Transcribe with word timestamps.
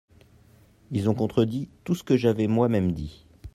Ils 0.89 1.11
ont 1.11 1.13
contredit 1.13 1.69
tout 1.83 1.93
ce 1.93 2.03
que 2.03 2.17
j'avais 2.17 2.47
moi-même 2.47 2.91
dit. 2.91 3.27